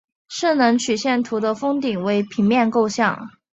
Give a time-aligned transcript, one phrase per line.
[0.29, 3.29] 势能曲线图的峰顶为平面构象。